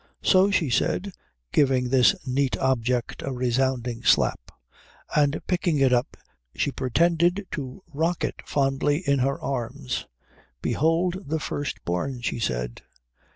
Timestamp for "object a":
2.57-3.31